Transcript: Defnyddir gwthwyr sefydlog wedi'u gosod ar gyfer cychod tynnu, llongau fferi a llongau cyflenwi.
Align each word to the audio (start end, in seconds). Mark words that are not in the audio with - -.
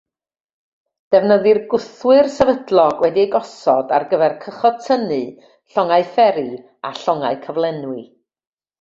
Defnyddir 1.15 1.59
gwthwyr 1.73 2.29
sefydlog 2.37 3.05
wedi'u 3.05 3.27
gosod 3.37 3.95
ar 3.99 4.07
gyfer 4.15 4.37
cychod 4.47 4.83
tynnu, 4.89 5.23
llongau 5.77 6.11
fferi 6.17 6.47
a 6.93 6.97
llongau 7.05 7.43
cyflenwi. 7.49 8.05